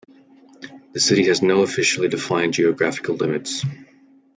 The 0.93 0.99
city 0.99 1.27
has 1.27 1.43
no 1.43 1.61
officially 1.61 2.07
defined 2.07 2.55
geographical 2.55 3.17
limits. 3.17 3.63